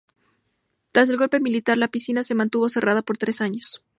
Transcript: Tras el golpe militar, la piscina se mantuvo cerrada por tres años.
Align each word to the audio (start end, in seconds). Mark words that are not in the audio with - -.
Tras 0.91 1.09
el 1.11 1.17
golpe 1.17 1.39
militar, 1.39 1.77
la 1.77 1.87
piscina 1.89 2.23
se 2.23 2.33
mantuvo 2.33 2.67
cerrada 2.69 3.03
por 3.03 3.19
tres 3.19 3.39
años. 3.39 3.83